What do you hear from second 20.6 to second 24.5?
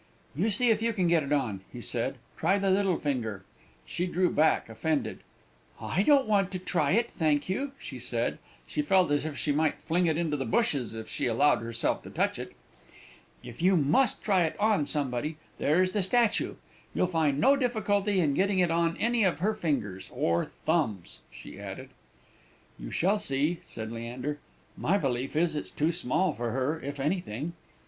thumbs," she added. "You shall see," said Leander.